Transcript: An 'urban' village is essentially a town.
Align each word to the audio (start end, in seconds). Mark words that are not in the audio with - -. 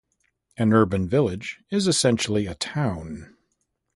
An 0.57 0.73
'urban' 0.73 1.07
village 1.07 1.63
is 1.69 1.87
essentially 1.87 2.47
a 2.47 2.55
town. 2.55 3.37